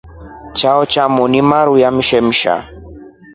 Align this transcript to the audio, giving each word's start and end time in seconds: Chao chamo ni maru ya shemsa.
Chao 0.53 0.85
chamo 0.85 1.27
ni 1.27 1.41
maru 1.41 1.75
ya 1.81 1.91
shemsa. 2.07 2.55